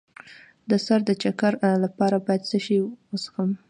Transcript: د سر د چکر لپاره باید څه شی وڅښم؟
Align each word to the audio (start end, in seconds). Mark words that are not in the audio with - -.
د 0.69 0.71
سر 0.85 0.99
د 1.09 1.11
چکر 1.23 1.53
لپاره 1.83 2.15
باید 2.25 2.41
څه 2.49 2.57
شی 2.65 2.77
وڅښم؟ 3.11 3.49